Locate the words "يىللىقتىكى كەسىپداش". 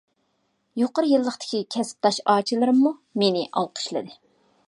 1.09-2.19